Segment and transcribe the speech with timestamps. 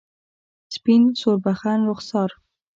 [0.73, 2.29] سپین سوربخن رخسار